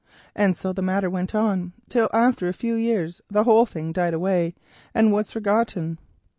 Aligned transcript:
And 0.35 0.57
so 0.57 0.73
the 0.73 0.81
matter 0.81 1.11
went 1.11 1.35
on, 1.35 1.73
till 1.87 2.09
after 2.11 2.47
a 2.47 2.53
few 2.53 2.73
years 2.73 3.21
the 3.29 3.43
quest 3.43 3.77
died 3.93 4.15
away 4.15 4.55
and 4.95 5.11
was 5.11 5.31
forgotten. 5.31 5.99